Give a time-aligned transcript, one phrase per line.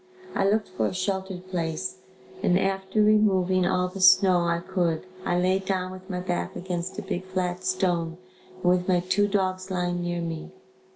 [0.33, 1.97] I looked for a sheltered place
[2.41, 6.97] and after removing all the snow I could I lay down with my back against
[6.97, 8.17] a big flat stone
[8.55, 10.49] and with my two dogs lying near me.